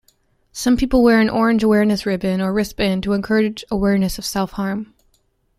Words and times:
Some 0.51 0.77
people 0.77 1.03
wear 1.03 1.21
an 1.21 1.29
orange 1.29 1.61
awareness 1.61 2.07
ribbon 2.07 2.41
or 2.41 2.51
wristband 2.51 3.03
to 3.03 3.13
encourage 3.13 3.63
awareness 3.69 4.17
of 4.17 4.25
self-harm. 4.25 4.95